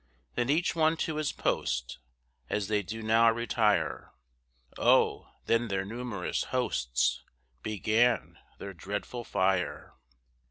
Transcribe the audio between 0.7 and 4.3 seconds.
one to his post, As they do now retire;